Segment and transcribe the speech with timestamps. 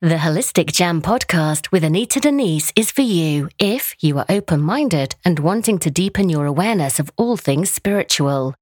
[0.00, 5.16] The Holistic Jam podcast with Anita Denise is for you if you are open minded
[5.24, 8.54] and wanting to deepen your awareness of all things spiritual.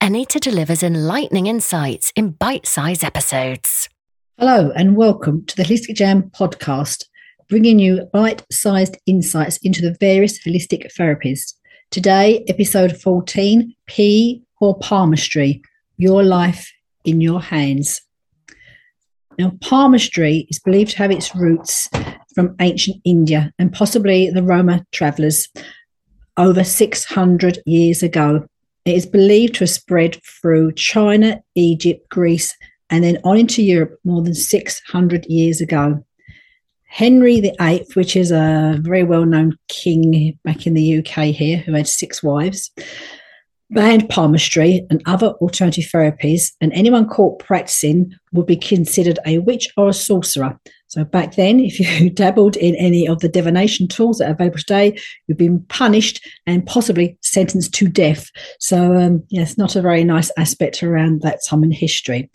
[0.00, 3.88] Anita delivers enlightening insights in bite sized episodes.
[4.36, 7.04] Hello, and welcome to the Holistic Jam podcast,
[7.48, 11.54] bringing you bite sized insights into the various holistic therapies.
[11.92, 15.62] Today, episode 14 P or Palmistry
[15.98, 16.72] Your Life
[17.04, 18.00] in Your Hands.
[19.38, 21.88] Now, palmistry is believed to have its roots
[22.34, 25.48] from ancient India and possibly the Roma travelers
[26.36, 28.46] over 600 years ago.
[28.84, 32.56] It is believed to have spread through China, Egypt, Greece,
[32.88, 36.04] and then on into Europe more than 600 years ago.
[36.88, 41.72] Henry VIII, which is a very well known king back in the UK here, who
[41.72, 42.72] had six wives,
[43.70, 49.68] banned palmistry and other alternative therapies, and anyone caught practicing would be considered a witch
[49.76, 50.58] or a sorcerer.
[50.88, 54.58] So back then, if you dabbled in any of the divination tools that are available
[54.58, 58.28] today, you've been punished and possibly sentenced to death.
[58.58, 62.28] So um, yes, not a very nice aspect around that time in history.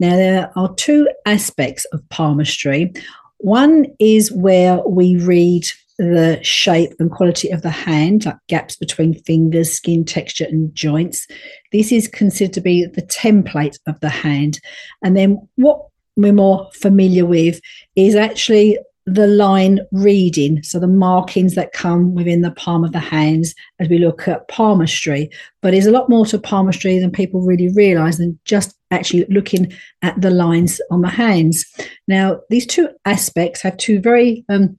[0.00, 2.92] Now there are two aspects of palmistry.
[3.38, 5.64] One is where we read
[5.98, 11.26] the shape and quality of the hand, like gaps between fingers, skin texture, and joints.
[11.72, 14.60] This is considered to be the template of the hand.
[15.02, 17.60] And then what we're more familiar with
[17.96, 22.98] is actually the line reading, so the markings that come within the palm of the
[22.98, 25.28] hands as we look at palmistry.
[25.60, 29.72] But there's a lot more to palmistry than people really realize than just actually looking
[30.00, 31.66] at the lines on the hands.
[32.08, 34.78] Now, these two aspects have two very um,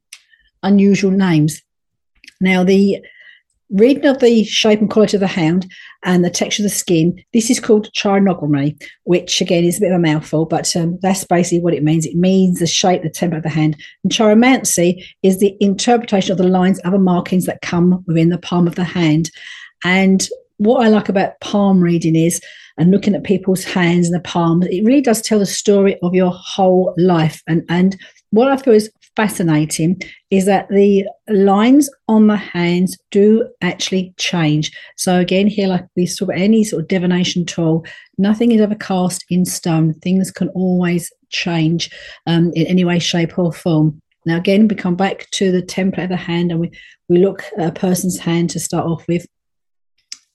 [0.65, 1.61] unusual names.
[2.41, 2.97] Now, the
[3.71, 5.71] reading of the shape and quality of the hound
[6.03, 9.91] and the texture of the skin, this is called chirognomy, which again is a bit
[9.91, 12.05] of a mouthful, but um, that's basically what it means.
[12.05, 13.75] It means the shape, the temper of the hand.
[14.03, 18.67] And chiromancy is the interpretation of the lines, other markings that come within the palm
[18.67, 19.31] of the hand.
[19.83, 20.27] And
[20.57, 22.41] what I like about palm reading is,
[22.77, 26.13] and looking at people's hands and the palms, it really does tell the story of
[26.13, 27.41] your whole life.
[27.47, 27.97] And and
[28.31, 34.71] what I feel is fascinating is that the lines on the hands do actually change.
[34.97, 37.85] So again, here, like we saw any sort of divination tool,
[38.17, 39.93] nothing is ever cast in stone.
[39.95, 41.89] Things can always change
[42.27, 44.01] um, in any way, shape, or form.
[44.25, 46.71] Now, again, we come back to the template of the hand and we,
[47.09, 49.25] we look at a person's hand to start off with.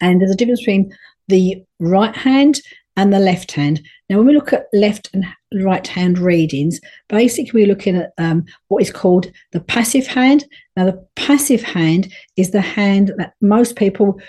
[0.01, 0.93] And there's a difference between
[1.29, 2.61] the right hand
[3.01, 3.81] and the left hand.
[4.11, 5.25] Now, when we look at left and
[5.65, 6.79] right hand readings,
[7.09, 10.45] basically we're looking at um, what is called the passive hand.
[10.77, 14.21] Now, the passive hand is the hand that most people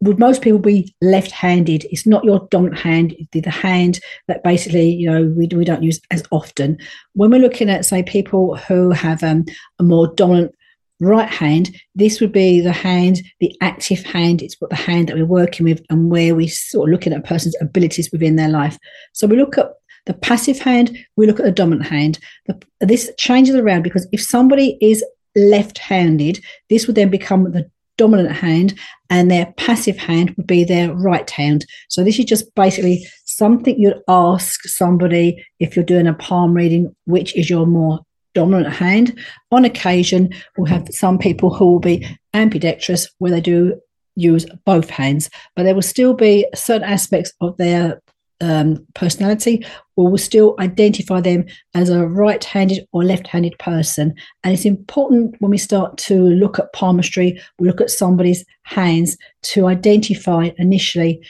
[0.00, 4.88] would most people be left-handed it's not your dominant hand the, the hand that basically
[4.88, 6.78] you know we, we don't use as often
[7.12, 9.44] when we're looking at say people who have um,
[9.78, 10.54] a more dominant
[11.02, 14.40] right hand, this would be the hand, the active hand.
[14.40, 17.18] It's what the hand that we're working with and where we sort of looking at
[17.20, 18.78] a person's abilities within their life.
[19.12, 19.72] So we look at
[20.06, 22.18] the passive hand, we look at the dominant hand.
[22.46, 25.04] The, this changes around because if somebody is
[25.36, 28.74] left-handed, this would then become the dominant hand
[29.10, 31.64] and their passive hand would be their right hand.
[31.88, 36.94] So this is just basically something you'd ask somebody if you're doing a palm reading,
[37.04, 38.00] which is your more
[38.34, 39.18] dominant hand.
[39.50, 43.80] On occasion, we'll have some people who will be ambidextrous where they do
[44.16, 48.00] use both hands, but there will still be certain aspects of their
[48.42, 49.64] um, personality
[49.96, 51.44] or will still identify them
[51.74, 54.14] as a right handed or left handed person.
[54.42, 59.16] And it's important when we start to look at palmistry, we look at somebody's hands
[59.42, 61.24] to identify initially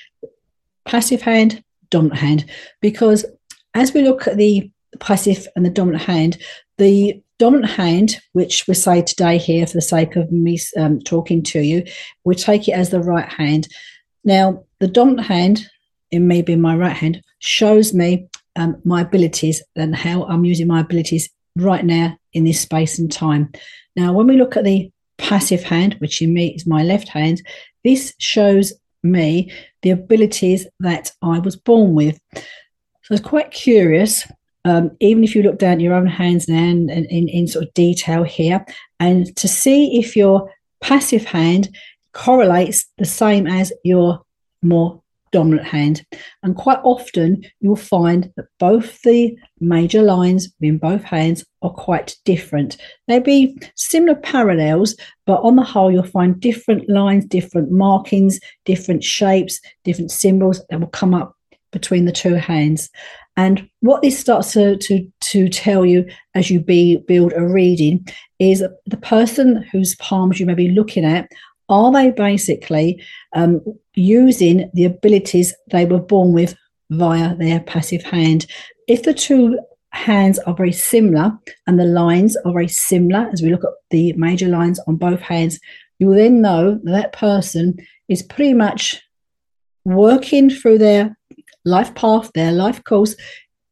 [0.87, 2.45] passive hand, dominant hand,
[2.81, 3.25] because
[3.75, 6.39] as we look at the passive and the dominant hand,
[6.83, 11.41] the dominant hand, which we say today here for the sake of me um, talking
[11.45, 11.85] to you,
[12.25, 13.69] we take it as the right hand.
[14.25, 15.67] Now, the dominant hand,
[16.11, 18.27] in me being my right hand, shows me
[18.57, 23.11] um, my abilities and how I'm using my abilities right now in this space and
[23.11, 23.53] time.
[23.95, 27.43] Now, when we look at the passive hand, which in me is my left hand,
[27.85, 28.73] this shows
[29.05, 29.53] me
[29.83, 32.21] the abilities that I was born with.
[32.35, 34.27] So it's quite curious
[34.65, 37.67] um, even if you look down at your own hands now and, in, in sort
[37.67, 38.65] of detail here,
[39.01, 40.51] and to see if your
[40.81, 41.69] passive hand
[42.13, 44.23] correlates the same as your
[44.63, 46.07] more dominant hand.
[46.43, 52.17] And quite often you'll find that both the major lines in both hands are quite
[52.25, 52.77] different.
[53.09, 54.95] They'll be similar parallels,
[55.27, 60.79] but on the whole, you'll find different lines, different markings, different shapes, different symbols that
[60.79, 61.35] will come up
[61.73, 62.91] between the two hands.
[63.37, 68.07] And what this starts to, to, to tell you as you be, build a reading
[68.39, 71.31] is the person whose palms you may be looking at,
[71.69, 73.03] are they basically
[73.35, 73.63] um,
[73.95, 76.55] using the abilities they were born with
[76.91, 78.47] via their passive hand?
[78.89, 79.59] If the two
[79.93, 81.33] hands are very similar
[81.67, 85.21] and the lines are very similar, as we look at the major lines on both
[85.21, 85.59] hands,
[85.99, 87.77] you will then know that, that person
[88.09, 89.01] is pretty much
[89.85, 91.17] working through their
[91.65, 93.15] life path, their life course,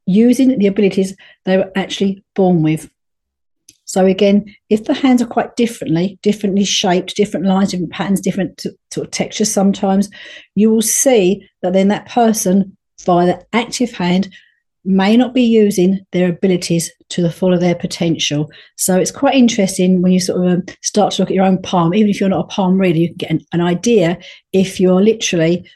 [0.07, 2.91] using the abilities they were actually born with.
[3.85, 8.65] So again, if the hands are quite differently, differently shaped, different lines, different patterns, different
[8.93, 10.09] sort of textures sometimes,
[10.55, 14.33] you will see that then that person via the active hand
[14.85, 18.51] may not be using their abilities to the full of their potential.
[18.77, 21.61] So it's quite interesting when you sort of um, start to look at your own
[21.61, 24.19] palm, even if you're not a palm reader, you can get an, an idea
[24.53, 25.69] if you're literally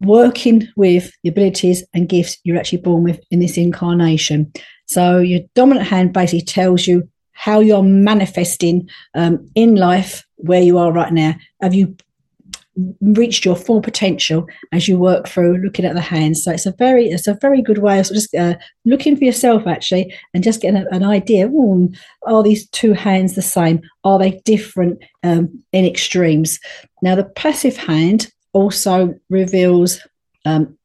[0.00, 4.52] working with the abilities and gifts you're actually born with in this incarnation.
[4.86, 10.78] So your dominant hand basically tells you how you're manifesting um, in life where you
[10.78, 11.34] are right now.
[11.62, 11.96] Have you
[13.00, 16.42] reached your full potential as you work through looking at the hands.
[16.42, 19.66] So it's a very it's a very good way of just uh, looking for yourself
[19.66, 21.48] actually and just getting an idea.
[21.48, 21.90] Ooh,
[22.26, 23.80] are these two hands the same?
[24.04, 26.58] Are they different um, in extremes?
[27.02, 30.00] Now the passive hand also reveals
[30.44, 30.76] um,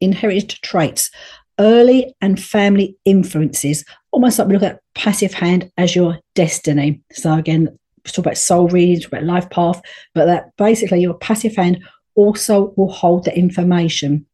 [0.00, 1.10] inherited traits,
[1.58, 7.00] early and family influences, almost like we look at passive hand as your destiny.
[7.12, 9.80] So again, talk about soul reading, talk about life path,
[10.14, 11.82] but that basically your passive hand
[12.14, 14.26] also will hold the information.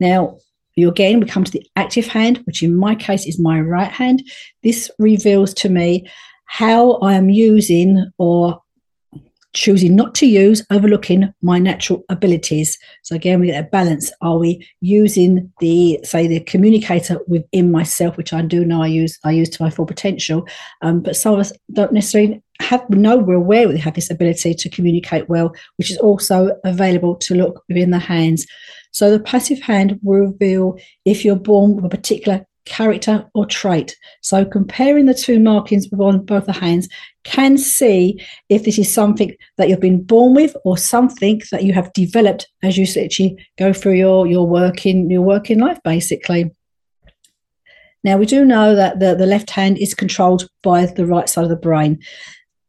[0.00, 0.38] Now,
[0.76, 3.90] you again, we come to the active hand, which in my case is my right
[3.90, 4.22] hand.
[4.62, 6.08] This reveals to me
[6.46, 8.60] how I am using or
[9.54, 12.78] choosing not to use, overlooking my natural abilities.
[13.02, 14.12] So again, we get a balance.
[14.20, 19.18] Are we using the, say, the communicator within myself, which I do know I use,
[19.24, 20.46] I use to my full potential.
[20.82, 24.54] Um, but some of us don't necessarily have know we're aware we have this ability
[24.54, 28.46] to communicate well, which is also available to look within the hands.
[28.92, 33.96] So the passive hand will reveal if you're born with a particular character or trait.
[34.20, 36.88] So comparing the two markings on both the hands
[37.24, 41.72] can see if this is something that you've been born with or something that you
[41.72, 46.50] have developed as you actually go through your your working your working life basically.
[48.02, 51.44] Now we do know that the, the left hand is controlled by the right side
[51.44, 51.98] of the brain.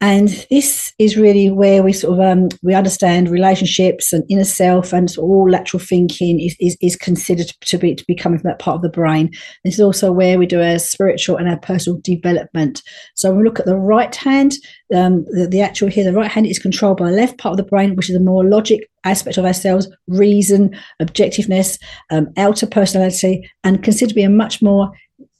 [0.01, 4.92] And this is really where we sort of um, we understand relationships and inner self
[4.92, 8.59] and all lateral thinking is, is, is considered to be to be coming from that
[8.59, 9.31] part of the brain.
[9.63, 12.83] This is also where we do our spiritual and our personal development.
[13.15, 14.53] So when we look at the right hand,
[14.94, 17.57] um, the, the actual here, the right hand is controlled by the left part of
[17.57, 21.80] the brain, which is a more logic aspect of ourselves, reason, objectiveness,
[22.12, 24.92] um, outer personality, and considered to be a much more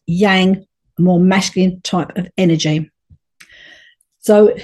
[0.08, 0.66] yang,
[0.98, 2.90] more masculine type of energy.
[4.26, 4.56] So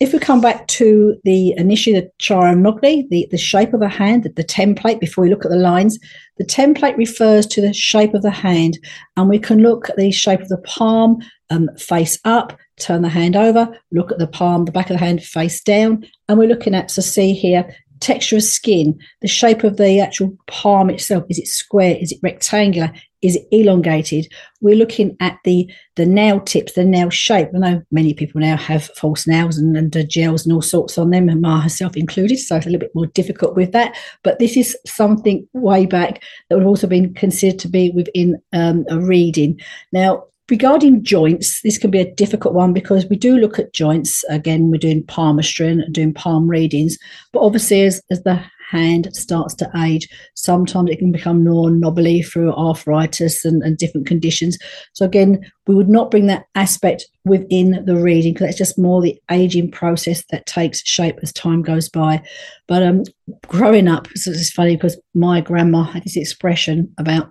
[0.00, 4.22] if we come back to the initially the chirognomy, the, the shape of a hand,
[4.22, 5.98] the, the template, before we look at the lines,
[6.38, 8.78] the template refers to the shape of the hand,
[9.18, 11.18] and we can look at the shape of the palm,
[11.50, 15.04] um, face up, turn the hand over, look at the palm, the back of the
[15.04, 19.64] hand face down, and we're looking at so see here texture of skin, the shape
[19.64, 21.24] of the actual palm itself.
[21.28, 21.96] Is it square?
[22.00, 22.92] Is it rectangular?
[23.24, 24.30] Is elongated?
[24.60, 25.66] We're looking at the
[25.96, 27.48] the nail tips, the nail shape.
[27.54, 30.98] I know many people now have false nails and, and uh, gels and all sorts
[30.98, 33.96] on them, and my herself included, so it's a little bit more difficult with that.
[34.24, 38.36] But this is something way back that would have also been considered to be within
[38.52, 39.58] um, a reading.
[39.90, 44.22] Now, regarding joints, this can be a difficult one because we do look at joints.
[44.28, 46.98] Again, we're doing palmistry and doing palm readings,
[47.32, 50.08] but obviously, as, as the hand starts to age.
[50.34, 54.58] Sometimes it can become more knobbly through arthritis and, and different conditions.
[54.92, 59.00] So again, we would not bring that aspect within the reading because it's just more
[59.00, 62.22] the aging process that takes shape as time goes by.
[62.66, 63.04] But um,
[63.46, 67.30] growing up, it's funny because my grandma had this expression about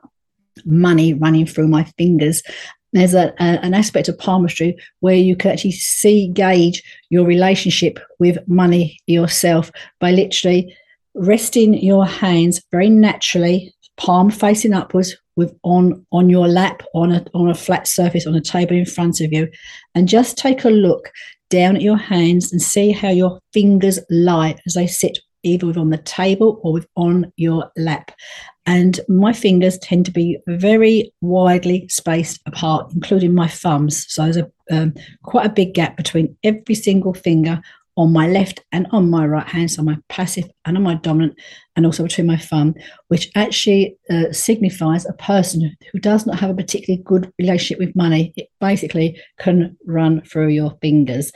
[0.66, 2.44] money running through my fingers
[2.94, 8.00] there's a, a, an aspect of palmistry where you can actually see gauge your relationship
[8.20, 10.76] with money yourself by literally
[11.16, 17.26] resting your hands very naturally, palm facing upwards, with on on your lap on a
[17.34, 19.48] on a flat surface on a table in front of you,
[19.96, 21.12] and just take a look
[21.50, 25.90] down at your hands and see how your fingers lie as they sit either on
[25.90, 28.12] the table or with on your lap.
[28.66, 34.06] And my fingers tend to be very widely spaced apart, including my thumbs.
[34.08, 34.94] So there's a um,
[35.24, 37.62] quite a big gap between every single finger
[37.96, 41.38] on my left and on my right hand, so my passive and on my dominant,
[41.76, 42.74] and also between my thumb,
[43.08, 47.96] which actually uh, signifies a person who does not have a particularly good relationship with
[47.96, 48.34] money.
[48.36, 51.32] It basically can run through your fingers.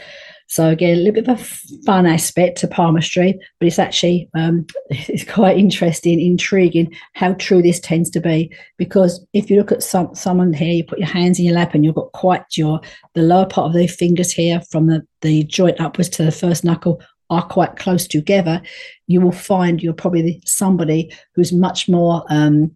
[0.47, 1.43] So again, a little bit of a
[1.85, 7.79] fun aspect to palmistry, but it's actually um, it's quite interesting, intriguing how true this
[7.79, 8.51] tends to be.
[8.77, 11.73] Because if you look at some someone here, you put your hands in your lap
[11.73, 12.79] and you've got quite your
[13.13, 16.63] the lower part of the fingers here from the, the joint upwards to the first
[16.63, 18.61] knuckle are quite close together,
[19.07, 22.71] you will find you're probably somebody who's much more um,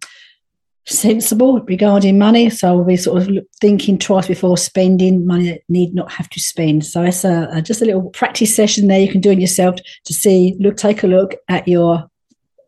[0.86, 2.50] sensible regarding money.
[2.50, 6.40] So we'll be sort of thinking twice before spending money that need not have to
[6.40, 6.84] spend.
[6.84, 9.76] So it's a, a, just a little practice session there you can do in yourself
[10.04, 12.08] to see, look, take a look at your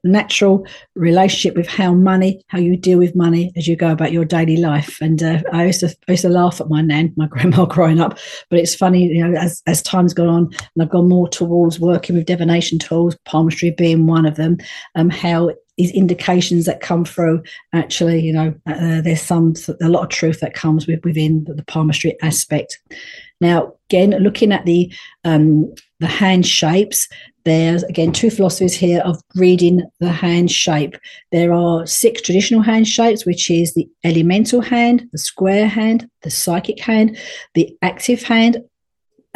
[0.05, 4.25] natural relationship with how money, how you deal with money as you go about your
[4.25, 4.99] daily life.
[5.01, 8.01] And uh, I used to I used to laugh at my nan, my grandma growing
[8.01, 8.19] up,
[8.51, 11.81] but it's funny, you know, as as time's gone on and I've gone more towards
[11.81, 14.59] working with divination tools, palmistry being one of them,
[14.95, 20.05] um, how these indications that come through actually you know uh, there's some a lot
[20.05, 22.79] of truth that comes with within the, the palmistry aspect.
[23.41, 24.93] Now again looking at the
[25.25, 27.09] um, the hand shapes
[27.45, 30.97] there's again two philosophies here of reading the hand shape.
[31.31, 36.31] There are six traditional hand shapes which is the elemental hand the square hand the
[36.31, 37.19] psychic hand
[37.55, 38.63] the active hand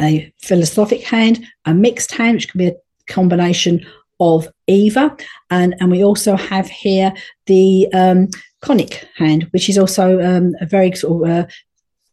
[0.01, 2.75] a philosophic hand a mixed hand which can be a
[3.07, 3.85] combination
[4.19, 5.15] of Eva.
[5.49, 7.13] And, and we also have here
[7.45, 8.27] the um,
[8.61, 11.47] conic hand, which is also um, a very sort of uh,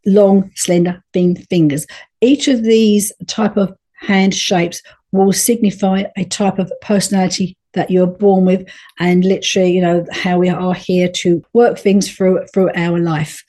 [0.04, 1.86] long, slender, thin fingers.
[2.20, 4.82] Each of these type of hand shapes
[5.12, 8.68] will signify a type of personality that you're born with
[8.99, 13.45] and literally you know how we are here to work things through through our life.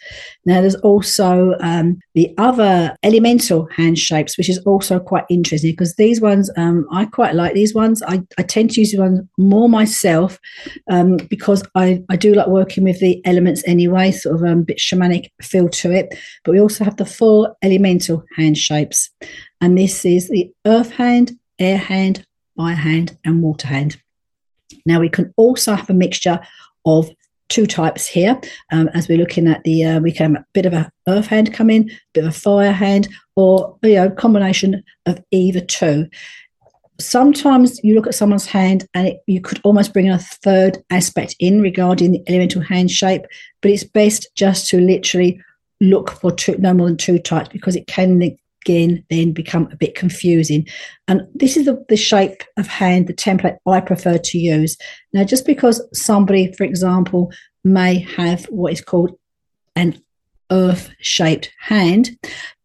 [0.46, 5.96] Now there's also um, the other elemental hand shapes which is also quite interesting because
[5.96, 8.04] these ones um, i quite like these ones.
[8.04, 10.40] I, I tend to use these ones more myself
[10.92, 14.64] um, because I, I do like working with the elements anyway sort of um, a
[14.64, 16.18] bit shamanic feel to it.
[16.44, 19.10] But we also have the four elemental hand shapes
[19.62, 23.98] and this is the earth hand air hand fire hand and water hand
[24.86, 26.40] now, we can also have a mixture
[26.86, 27.10] of
[27.50, 28.40] two types here.
[28.72, 31.28] Um, as we're looking at the, uh, we can have a bit of a earth
[31.28, 35.62] hand come in, a bit of a fire hand, or you know, combination of either
[35.62, 36.08] two.
[37.00, 41.36] Sometimes you look at someone's hand and it, you could almost bring a third aspect
[41.40, 43.22] in regarding the elemental hand shape,
[43.62, 45.40] but it's best just to literally
[45.80, 48.18] look for two, no more than two types because it can
[48.68, 50.68] again then become a bit confusing.
[51.08, 54.78] And this is the, the shape of hand, the template I prefer to use.
[55.14, 57.32] Now, just because somebody, for example,
[57.64, 59.18] may have what is called
[59.76, 60.02] an
[60.52, 62.18] earth shaped hand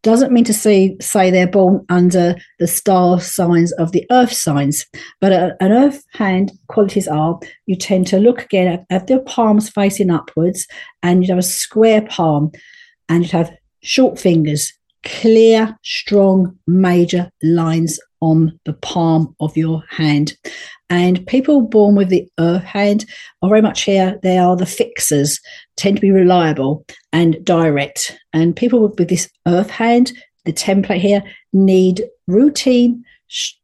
[0.04, 4.86] doesn't mean to say say they're born under the star signs of the earth signs
[5.20, 9.20] but a, an earth hand qualities are you tend to look again at, at their
[9.22, 10.68] palms facing upwards
[11.02, 12.52] and you have a square palm
[13.08, 20.36] and you have short fingers clear, strong, major lines on the palm of your hand.
[20.88, 23.04] And people born with the earth hand
[23.42, 25.40] are very much here, they are the fixers,
[25.76, 28.16] tend to be reliable and direct.
[28.32, 30.12] And people with this earth hand,
[30.44, 33.04] the template here, need routine,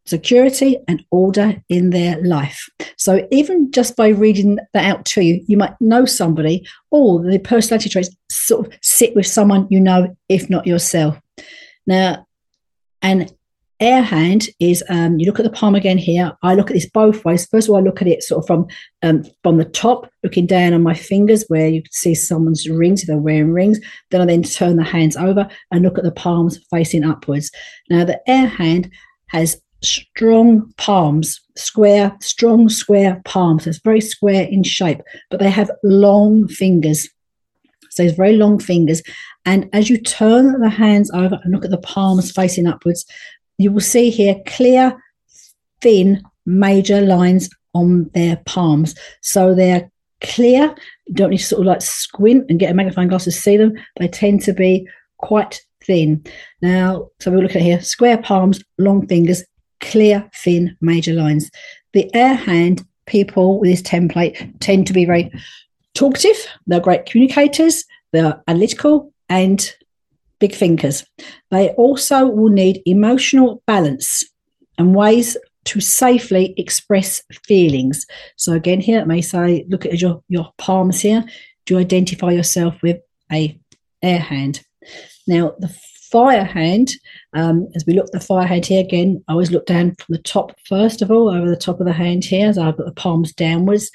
[0.07, 2.69] security and order in their life.
[2.97, 7.39] So even just by reading that out to you, you might know somebody or the
[7.39, 11.21] personality traits sort of sit with someone you know, if not yourself.
[11.89, 12.27] Now,
[13.01, 13.31] an
[13.81, 16.37] air hand is um, you look at the palm again here.
[16.43, 17.47] I look at this both ways.
[17.47, 18.67] First of all, I look at it sort of from
[19.03, 23.01] um, from the top, looking down on my fingers where you can see someone's rings
[23.01, 23.81] if they're wearing rings.
[24.11, 27.51] Then I then turn the hands over and look at the palms facing upwards.
[27.89, 28.93] Now, the air hand
[29.29, 33.67] has strong palms, square, strong square palms.
[33.67, 37.09] it's very square in shape, but they have long fingers.
[38.05, 39.03] It's very long fingers.
[39.45, 43.05] And as you turn the hands over and look at the palms facing upwards,
[43.59, 44.97] you will see here clear,
[45.81, 48.95] thin, major lines on their palms.
[49.23, 49.91] So they're
[50.21, 50.75] clear.
[51.07, 53.57] You don't need to sort of like squint and get a magnifying glass to see
[53.57, 53.75] them.
[53.99, 54.89] They tend to be
[55.19, 56.25] quite thin.
[56.63, 59.45] Now, so we're looking at here square palms, long fingers,
[59.81, 61.51] clear, thin, major lines.
[61.93, 65.33] The air hand people with this template tend to be very
[65.95, 69.75] talkative, they're great communicators, they're analytical and
[70.39, 71.05] big thinkers.
[71.51, 74.25] They also will need emotional balance
[74.79, 78.07] and ways to safely express feelings.
[78.37, 81.25] So again, here it may say, look at your, your palms here.
[81.67, 82.99] Do you identify yourself with
[83.31, 83.59] a
[84.03, 84.63] air hand?
[85.27, 85.69] Now, the
[86.11, 86.93] fire hand,
[87.35, 90.23] um, as we look the fire hand here again, I always look down from the
[90.23, 92.93] top first of all, over the top of the hand here, as I've got the
[92.93, 93.91] palms downwards.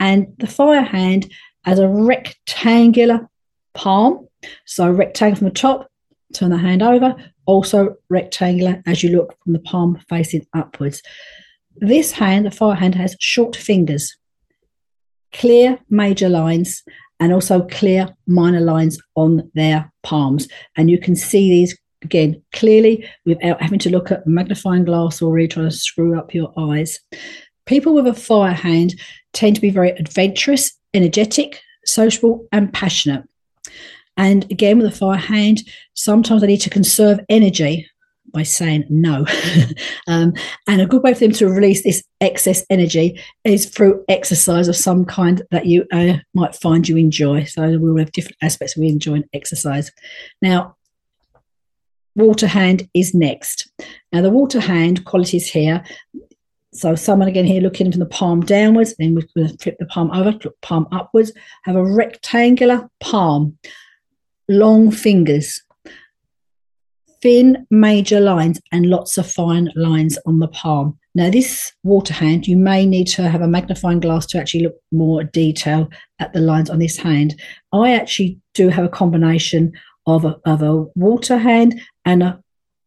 [0.00, 1.30] And the fire hand
[1.64, 3.28] as a rectangular
[3.74, 4.28] palm.
[4.64, 5.90] So rectangle from the top,
[6.34, 7.14] turn the hand over,
[7.46, 11.02] also rectangular as you look from the palm facing upwards.
[11.76, 14.16] This hand, the fire hand, has short fingers,
[15.32, 16.82] clear major lines,
[17.20, 20.48] and also clear minor lines on their palms.
[20.76, 25.32] And you can see these again clearly without having to look at magnifying glass or
[25.32, 26.98] really trying to screw up your eyes.
[27.66, 28.94] People with a fire hand
[29.32, 33.24] tend to be very adventurous, energetic, sociable, and passionate.
[34.16, 35.62] And again, with a fire hand,
[35.94, 37.88] sometimes they need to conserve energy
[38.32, 39.24] by saying no.
[40.08, 40.34] um,
[40.66, 44.76] and a good way for them to release this excess energy is through exercise of
[44.76, 47.44] some kind that you uh, might find you enjoy.
[47.44, 49.90] So we'll have different aspects we enjoy in exercise.
[50.42, 50.76] Now,
[52.14, 53.70] water hand is next.
[54.12, 55.84] Now, the water hand qualities here.
[56.76, 59.86] So, someone again here looking from the palm downwards, then we're going to flip the
[59.86, 61.32] palm over, palm upwards,
[61.64, 63.56] have a rectangular palm,
[64.46, 65.62] long fingers,
[67.22, 70.98] thin major lines, and lots of fine lines on the palm.
[71.14, 74.76] Now, this water hand, you may need to have a magnifying glass to actually look
[74.92, 77.40] more detail at the lines on this hand.
[77.72, 79.72] I actually do have a combination
[80.06, 82.42] of a, of a water hand and a,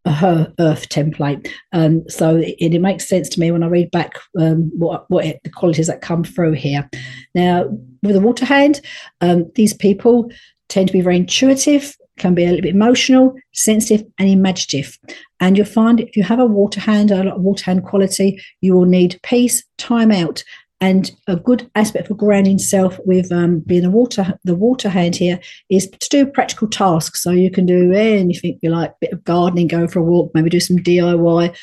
[0.06, 1.50] a earth template.
[1.74, 5.26] Um, so it, it, makes sense to me when I read back um, what, what
[5.44, 6.90] the qualities that come through here.
[7.36, 7.66] Now,
[8.02, 8.82] with a water hand,
[9.22, 10.32] um, these people
[10.70, 14.98] tend to be very intuitive, can be a little bit emotional, sensitive, and imaginative.
[15.40, 18.42] And you'll find if you have a water hand, a lot of water hand quality,
[18.62, 20.44] you will need peace, time out,
[20.82, 25.16] and a good aspect for grounding self with um, being a water the water hand
[25.16, 27.22] here is to do practical tasks.
[27.22, 30.50] So you can do anything you like, bit of gardening, go for a walk, maybe
[30.50, 31.56] do some DIY.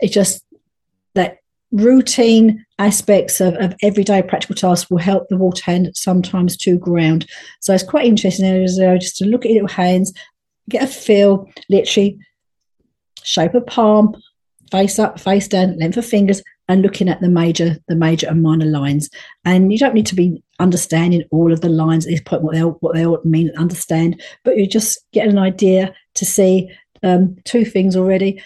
[0.00, 0.44] It's just
[1.14, 1.38] that
[1.70, 7.26] routine aspects of, of everyday practical tasks will help the water hand sometimes to ground.
[7.60, 10.12] So it's quite interesting just to look at your hands,
[10.68, 12.18] get a feel, literally
[13.22, 14.16] shape of palm,
[14.70, 18.42] face up, face down, length of fingers, and looking at the major, the major and
[18.42, 19.08] minor lines.
[19.44, 22.54] And you don't need to be understanding all of the lines at this point, what
[22.54, 26.24] they all, what they all mean and understand, but you just get an idea to
[26.24, 26.70] see
[27.02, 28.42] um, two things already.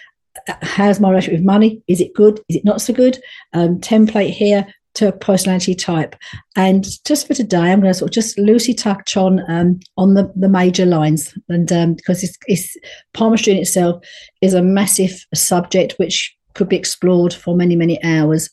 [0.61, 1.81] How's my relationship with money?
[1.87, 2.39] Is it good?
[2.49, 3.21] Is it not so good?
[3.53, 6.15] Um, template here to a personality type.
[6.55, 10.15] And just for today, I'm going to sort of just loosely touch on um, on
[10.15, 12.75] the, the major lines, and um, because it's, it's
[13.13, 14.03] palmistry in itself
[14.41, 18.49] is a massive subject which could be explored for many, many hours.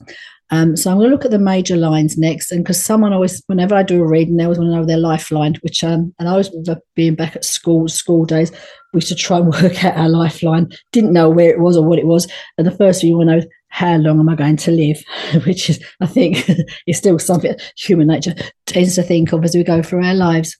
[0.50, 3.42] Um, so I'm going to look at the major lines next, and because someone always,
[3.46, 5.56] whenever I do a reading, they always want to know their lifeline.
[5.60, 6.50] Which, um, and I was
[6.94, 8.50] being back at school, school days,
[8.92, 10.70] we used to try and work out our lifeline.
[10.92, 13.28] Didn't know where it was or what it was, and the first thing you want
[13.28, 15.02] to know how long am I going to live?
[15.46, 16.48] Which is, I think,
[16.86, 18.34] is still something human nature
[18.66, 20.56] tends to think of as we go through our lives.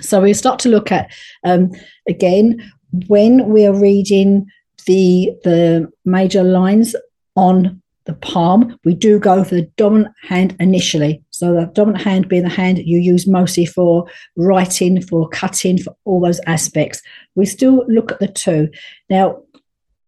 [0.00, 1.12] So we start to look at
[1.44, 1.72] um,
[2.08, 2.72] again
[3.06, 4.46] when we are reading
[4.84, 6.94] the the major lines
[7.36, 11.22] on the palm, we do go for the dominant hand initially.
[11.30, 15.94] So the dominant hand being the hand you use mostly for writing, for cutting, for
[16.04, 17.02] all those aspects.
[17.34, 18.70] We still look at the two.
[19.08, 19.42] Now,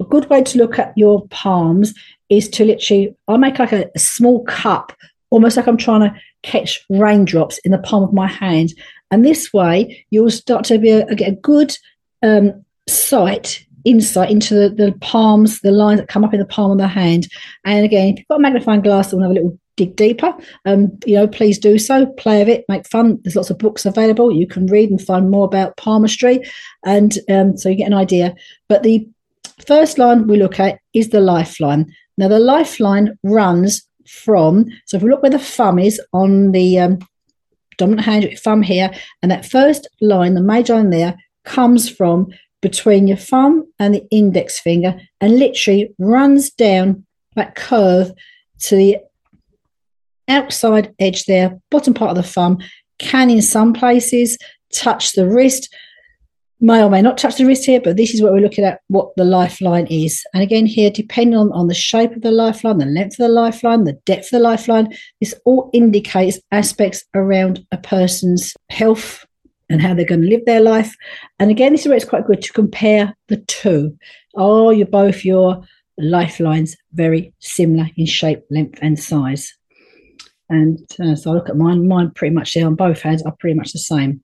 [0.01, 1.95] a good way to look at your palms
[2.29, 4.93] is to literally, I make like a, a small cup,
[5.31, 8.73] almost like I'm trying to catch raindrops in the palm of my hand.
[9.11, 11.77] And this way, you'll start to be a, get a good
[12.23, 16.71] um, sight insight into the, the palms, the lines that come up in the palm
[16.71, 17.29] of the hand.
[17.65, 20.97] And again, if you've got a magnifying glass and have a little dig deeper, um,
[21.07, 22.07] you know, please do so.
[22.07, 23.21] Play with it, make fun.
[23.23, 24.33] There's lots of books available.
[24.33, 26.41] You can read and find more about palmistry,
[26.85, 28.35] and um, so you get an idea.
[28.69, 29.09] But the
[29.67, 31.93] first line we look at is the lifeline.
[32.19, 34.67] Now, the lifeline runs from.
[34.87, 36.99] So if we look where the thumb is on the um,
[37.79, 38.91] dominant hand, thumb here,
[39.23, 42.29] and that first line, the major line there, comes from
[42.63, 47.05] between your thumb and the index finger and literally runs down
[47.37, 48.13] that curve
[48.61, 48.97] to the
[50.29, 52.59] outside edge there, bottom part of the thumb,
[52.99, 54.39] can in some places
[54.73, 55.75] touch the wrist,
[56.61, 58.81] may or may not touch the wrist here, but this is what we're looking at
[58.87, 60.25] what the lifeline is.
[60.33, 63.29] And again, here, depending on, on the shape of the lifeline, the length of the
[63.29, 69.27] lifeline, the depth of the lifeline, this all indicates aspects around a person's health,
[69.69, 70.95] and how they're going to live their life.
[71.39, 73.97] And again, this is where it's quite good to compare the two.
[74.37, 75.63] Are you both your
[75.99, 79.55] lifelines very similar in shape, length, and size?
[80.49, 83.37] And uh, so I look at mine, mine pretty much there on both hands are
[83.39, 84.21] pretty much the same.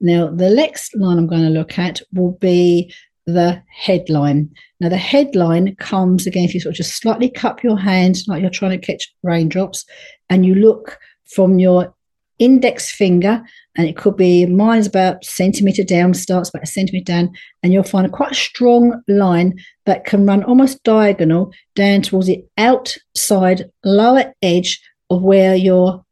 [0.00, 2.92] Now, the next line I'm going to look at will be
[3.26, 4.50] the headline.
[4.80, 8.40] Now, the headline comes again if you sort of just slightly cup your hand like
[8.40, 9.84] you're trying to catch raindrops,
[10.28, 11.94] and you look from your
[12.42, 13.40] index finger,
[13.76, 17.84] and it could be mine's about centimeter down, starts about a centimeter down, and you'll
[17.84, 24.34] find a quite strong line that can run almost diagonal down towards the outside lower
[24.42, 26.04] edge of where your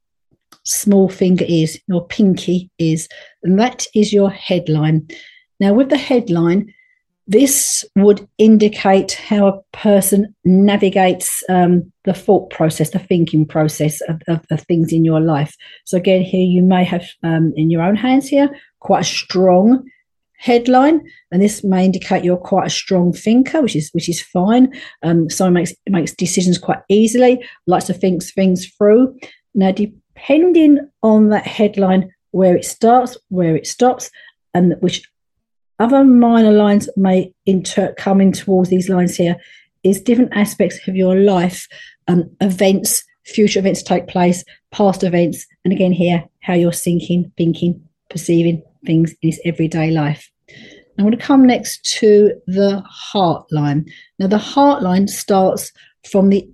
[0.65, 3.09] small finger is, your pinky is,
[3.43, 5.09] and that is your headline.
[5.59, 6.73] Now, with the headline,
[7.31, 14.21] this would indicate how a person navigates um, the thought process, the thinking process of,
[14.27, 15.55] of, things in your life.
[15.85, 19.89] So, again, here you may have um, in your own hands here quite a strong
[20.39, 24.73] headline, and this may indicate you're quite a strong thinker, which is which is fine.
[25.05, 29.17] Um, someone makes makes decisions quite easily, likes to think things through.
[29.55, 34.11] Now, depending on that headline, where it starts, where it stops,
[34.53, 35.09] and which
[35.81, 39.37] other minor lines may inter- come in towards these lines here
[39.83, 41.67] is different aspects of your life,
[42.07, 47.83] um, events, future events take place, past events, and again here, how you're thinking, thinking,
[48.11, 50.31] perceiving things in this everyday life.
[50.99, 53.87] I'm going to come next to the heart line.
[54.19, 55.73] Now, the heart line starts
[56.11, 56.47] from the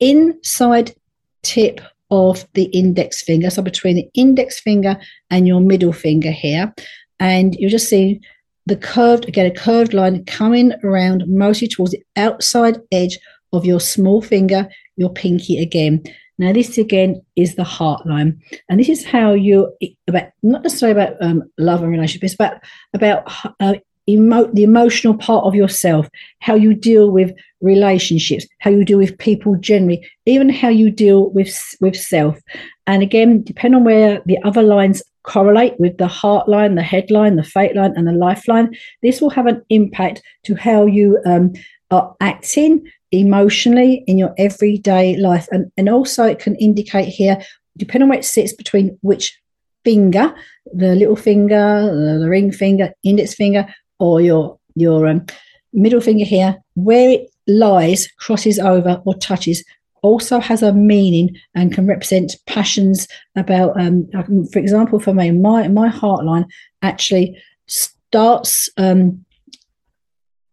[0.00, 0.94] inside
[1.42, 6.74] tip of the index finger, so between the index finger and your middle finger here.
[7.18, 8.20] And you'll just see
[8.66, 13.18] the curved, again, a curved line coming around mostly towards the outside edge
[13.52, 16.02] of your small finger, your pinky again.
[16.38, 19.72] Now, this again is the heart line, and this is how you
[20.08, 22.60] about not necessarily about um, love and relationships, but
[22.92, 23.74] about uh,
[24.08, 26.08] emo- the emotional part of yourself,
[26.40, 31.30] how you deal with relationships, how you deal with people generally, even how you deal
[31.30, 32.36] with with self.
[32.88, 37.36] And again, depending on where the other lines correlate with the heart line, the headline,
[37.36, 38.74] the fate line, and the lifeline.
[39.02, 41.52] This will have an impact to how you um,
[41.90, 45.48] are acting emotionally in your everyday life.
[45.50, 47.42] And, and also, it can indicate here,
[47.76, 49.38] depending on where it sits between which
[49.84, 50.34] finger,
[50.72, 53.66] the little finger, the, the ring finger, index finger,
[53.98, 55.24] or your your um,
[55.72, 59.64] middle finger here, where it lies, crosses over, or touches
[60.04, 64.06] also has a meaning and can represent passions about um,
[64.52, 66.46] for example for me my my heartline
[66.82, 67.36] actually
[67.66, 69.24] starts um,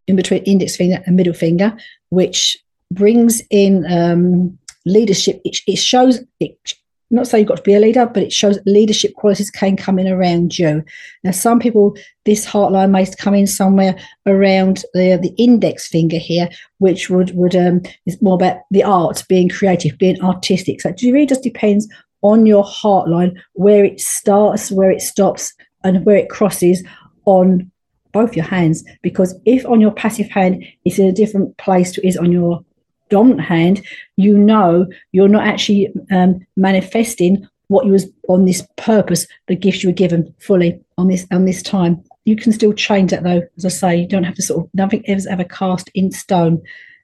[0.07, 1.77] in between index finger and middle finger
[2.09, 2.57] which
[2.91, 5.41] brings in um, leadership.
[5.45, 6.73] It, it shows it
[7.11, 9.99] not say you've got to be a leader, but it shows leadership qualities can come
[9.99, 10.83] in around you.
[11.23, 11.95] Now, some people,
[12.25, 13.95] this heartline may come in somewhere
[14.25, 19.23] around the the index finger here, which would would um is more about the art,
[19.27, 20.81] being creative, being artistic.
[20.81, 21.87] So it really just depends
[22.21, 26.83] on your heartline where it starts, where it stops, and where it crosses
[27.25, 27.69] on
[28.11, 28.83] both your hands.
[29.01, 32.63] Because if on your passive hand it's in a different place to is on your
[33.11, 33.85] dominant hand,
[34.17, 39.81] you know you're not actually um, manifesting what you was on this purpose, the gifts
[39.81, 42.03] you were given fully on this on this time.
[42.25, 44.69] You can still change that though, as I say, you don't have to sort of
[44.73, 46.61] nothing is ever cast in stone.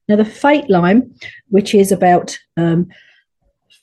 [0.10, 1.10] Now the fate line,
[1.48, 2.90] which is about um,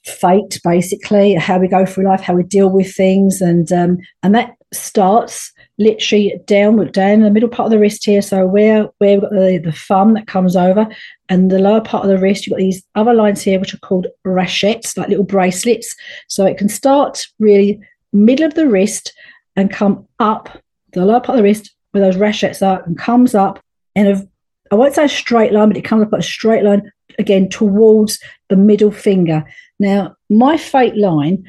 [0.05, 4.35] fate basically, how we go through life, how we deal with things, and um, and
[4.35, 8.23] that starts literally down, look down in the middle part of the wrist here.
[8.23, 10.87] So where where we've got the, the thumb that comes over,
[11.29, 13.79] and the lower part of the wrist, you've got these other lines here which are
[13.79, 15.95] called rascettes, like little bracelets.
[16.29, 17.81] So it can start really
[18.13, 19.13] middle of the wrist
[19.57, 20.49] and come up
[20.93, 23.61] the lower part of the wrist where those rascettes are, and comes up
[23.95, 24.29] in a
[24.71, 27.49] I won't say a straight line, but it comes up like a straight line again
[27.49, 29.45] towards the middle finger.
[29.79, 31.45] Now, my fate line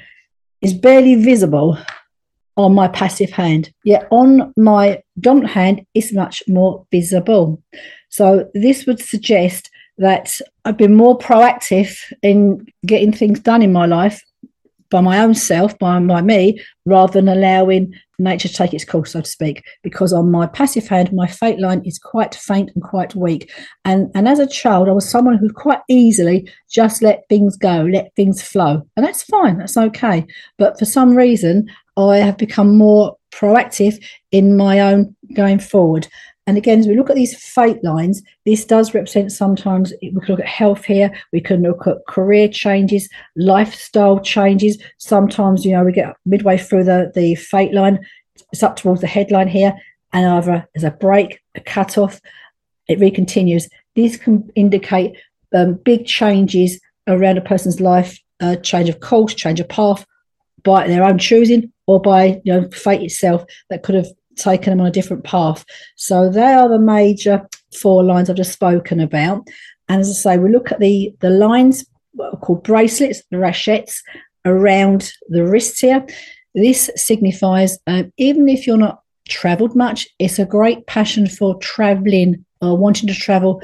[0.62, 1.78] is barely visible
[2.58, 3.72] on my passive hand.
[3.84, 7.62] Yet on my dominant hand, is much more visible.
[8.10, 13.86] So this would suggest that I've been more proactive in getting things done in my
[13.86, 14.22] life
[14.90, 19.12] by my own self, by, by me, rather than allowing nature to take its course,
[19.12, 19.64] so to speak.
[19.84, 23.52] Because on my passive hand, my fate line is quite faint and quite weak.
[23.84, 27.84] And and as a child, I was someone who quite easily just let things go,
[27.84, 28.88] let things flow.
[28.96, 30.26] And that's fine, that's okay.
[30.58, 36.08] But for some reason, I have become more proactive in my own going forward.
[36.48, 40.22] And again, as we look at these fate lines, this does represent sometimes we can
[40.28, 44.78] look at health here, we can look at career changes, lifestyle changes.
[44.98, 48.00] Sometimes, you know, we get midway through the, the fate line,
[48.52, 49.74] it's up towards the headline here,
[50.14, 52.22] and either there's a break, a cut off,
[52.88, 53.68] it recontinues.
[53.96, 55.18] These can indicate
[55.54, 60.06] um, big changes around a person's life, uh, change of course, change of path
[60.64, 64.82] by their own choosing, or by you know fate itself that could have taken them
[64.82, 65.66] on a different path.
[65.96, 67.48] So they are the major
[67.80, 69.48] four lines I've just spoken about.
[69.90, 71.86] And as I say, we look at the, the lines
[72.42, 74.02] called bracelets, the rascettes
[74.46, 76.06] around the wrists here.
[76.54, 82.46] This signifies, um, even if you're not traveled much, it's a great passion for traveling
[82.62, 83.62] or wanting to travel,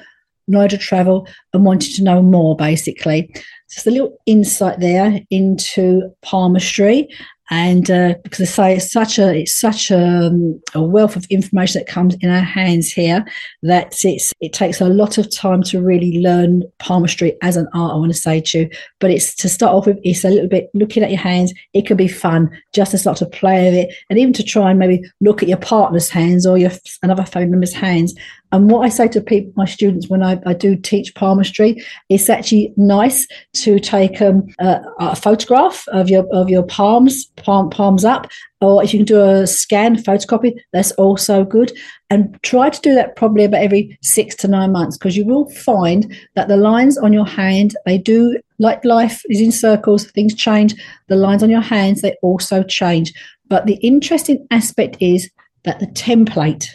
[0.48, 3.34] know to travel, and wanting to know more, basically.
[3.72, 7.08] Just a little insight there into palmistry
[7.52, 11.26] and uh, because I say it's such a it's such a, um, a, wealth of
[11.26, 13.26] information that comes in our hands here
[13.64, 17.94] that it's it takes a lot of time to really learn palmistry as an art.
[17.94, 20.00] I want to say to you, but it's to start off with.
[20.04, 21.54] It's a little bit looking at your hands.
[21.74, 24.70] It can be fun just to start to play with it, and even to try
[24.70, 26.72] and maybe look at your partner's hands or your
[27.04, 28.16] another family member's hands
[28.52, 32.30] and what I say to people, my students, when I, I do teach palmistry, it's
[32.30, 38.06] actually nice to take um, a, a, photograph of your of your palms, palm, palms
[38.06, 38.28] up,
[38.60, 41.72] or if you can do a scan photocopy, that's also good.
[42.10, 45.50] And try to do that probably about every six to nine months, because you will
[45.50, 50.36] find that the lines on your hand they do like life is in circles, things
[50.36, 50.76] change.
[51.08, 53.14] The lines on your hands they also change.
[53.50, 55.30] But the interesting aspect is
[55.64, 56.68] that the template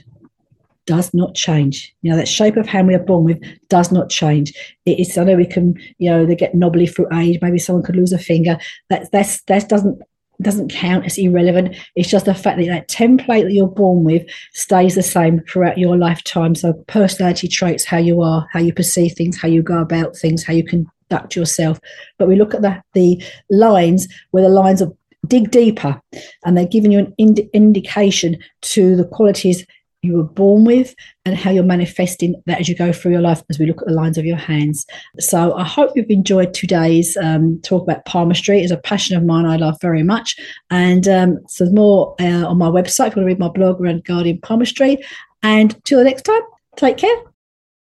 [0.86, 1.92] does not change.
[2.02, 4.52] You know, that shape of hand we are born with does not change.
[4.84, 7.38] It is, I know we can, you know, they get knobbly through age.
[7.42, 8.56] Maybe someone could lose a finger.
[8.88, 10.00] That that's that doesn't
[10.42, 11.76] doesn't count as irrelevant.
[11.94, 15.78] It's just the fact that that template that you're born with stays the same throughout
[15.78, 16.54] your lifetime.
[16.54, 20.44] So personality traits, how you are, how you perceive things, how you go about things,
[20.44, 21.80] how you conduct yourself.
[22.18, 24.92] But we look at the the lines where the lines are
[25.26, 26.00] dig deeper
[26.44, 29.66] and they're giving you an ind- indication to the qualities
[30.06, 33.42] you were born with and how you're manifesting that as you go through your life
[33.50, 34.86] as we look at the lines of your hands.
[35.18, 38.60] So I hope you've enjoyed today's um, talk about palmistry.
[38.60, 40.36] It's a passion of mine I love very much.
[40.70, 43.48] And um, so there's more uh, on my website if you want to read my
[43.48, 44.98] blog around Guardian Palmistry.
[45.42, 46.42] And till the next time,
[46.76, 47.16] take care.